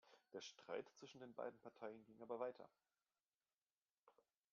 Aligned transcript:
Der 0.33 0.41
Streit 0.41 0.89
zwischen 0.95 1.19
den 1.19 1.35
beiden 1.35 1.59
Parteien 1.59 2.03
ging 2.07 2.19
aber 2.23 2.39
weiter. 2.39 2.67